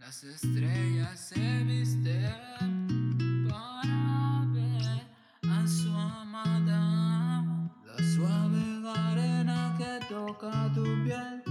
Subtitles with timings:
[0.00, 5.06] las estrellas se visten para ver
[5.48, 7.44] a su amada.
[7.84, 11.42] La suave arena que toca tu piel,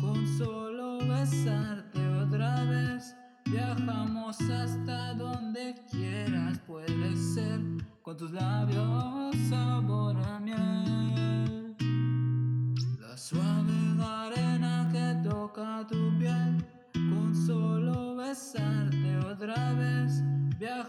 [0.00, 3.14] con solo besarte otra vez.
[3.44, 7.60] Viajamos hasta donde quieras, puede ser
[8.02, 9.21] con tus labios.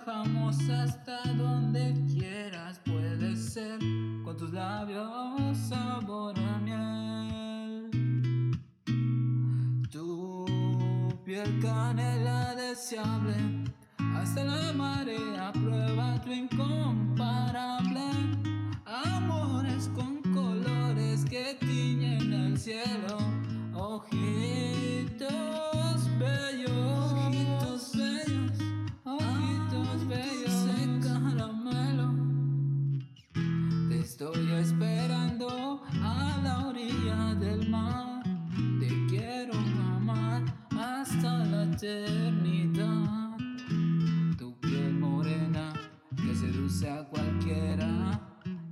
[0.06, 3.80] Viajamos hasta donde quieras, puede ser,
[4.26, 7.90] con tus labios sabor a miel.
[9.90, 10.46] Tu
[11.24, 13.36] piel canela deseable,
[14.18, 18.10] hasta la marea prueba tu incomparable.
[18.86, 23.20] Amores con colores que tiñen el cielo,
[23.74, 24.73] ojitos
[41.74, 43.38] eternidad.
[44.38, 45.74] Tu piel morena
[46.16, 48.20] que seduce a cualquiera.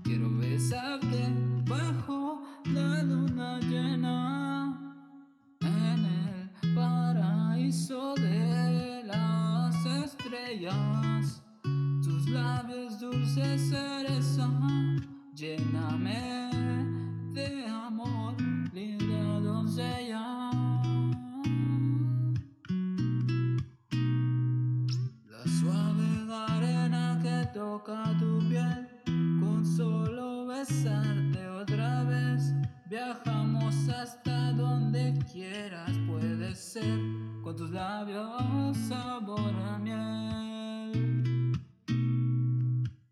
[0.04, 1.34] Quiero besarte
[1.68, 4.96] bajo la luna llena.
[5.62, 11.44] En el paraíso de las estrellas.
[12.04, 14.50] Tus labios dulces cereza,
[15.34, 16.41] lléname
[32.92, 37.00] Viajamos hasta donde quieras, puede ser,
[37.42, 41.54] con tus labios sabor a miel.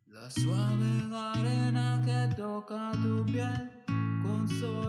[0.07, 3.71] La suave arena que toca tu piel,
[4.21, 4.88] con solo